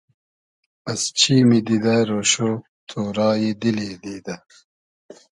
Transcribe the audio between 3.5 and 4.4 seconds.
دیلی دیدۂ